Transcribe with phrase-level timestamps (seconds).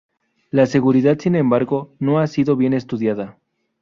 [0.49, 3.37] La seguridad, sin embargo, no ha sido bien estudiada.